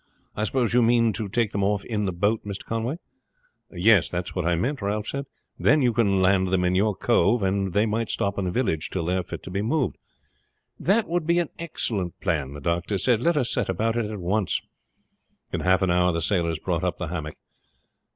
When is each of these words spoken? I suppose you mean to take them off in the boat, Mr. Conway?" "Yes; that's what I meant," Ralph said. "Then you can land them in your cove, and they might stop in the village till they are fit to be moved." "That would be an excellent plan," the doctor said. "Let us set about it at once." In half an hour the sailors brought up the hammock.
I 0.35 0.45
suppose 0.45 0.73
you 0.73 0.81
mean 0.81 1.13
to 1.13 1.29
take 1.29 1.51
them 1.51 1.63
off 1.63 1.85
in 1.85 2.05
the 2.05 2.11
boat, 2.11 2.43
Mr. 2.43 2.65
Conway?" 2.65 2.95
"Yes; 3.71 4.09
that's 4.09 4.33
what 4.33 4.45
I 4.47 4.55
meant," 4.55 4.81
Ralph 4.81 5.05
said. 5.05 5.27
"Then 5.59 5.83
you 5.83 5.93
can 5.93 6.23
land 6.23 6.47
them 6.47 6.63
in 6.63 6.73
your 6.73 6.95
cove, 6.95 7.43
and 7.43 7.73
they 7.73 7.85
might 7.85 8.09
stop 8.09 8.39
in 8.39 8.45
the 8.45 8.49
village 8.51 8.89
till 8.89 9.05
they 9.05 9.15
are 9.15 9.21
fit 9.21 9.43
to 9.43 9.51
be 9.51 9.61
moved." 9.61 9.99
"That 10.79 11.07
would 11.07 11.27
be 11.27 11.37
an 11.37 11.49
excellent 11.59 12.19
plan," 12.19 12.53
the 12.55 12.59
doctor 12.61 12.97
said. 12.97 13.21
"Let 13.21 13.37
us 13.37 13.51
set 13.53 13.69
about 13.69 13.95
it 13.95 14.05
at 14.09 14.19
once." 14.19 14.59
In 15.53 15.59
half 15.59 15.83
an 15.83 15.91
hour 15.91 16.11
the 16.11 16.19
sailors 16.23 16.57
brought 16.57 16.83
up 16.83 16.97
the 16.97 17.09
hammock. 17.09 17.35